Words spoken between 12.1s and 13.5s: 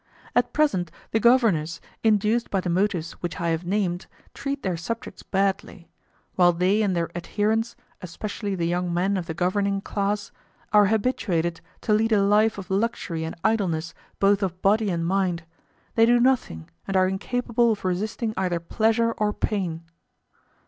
a life of luxury and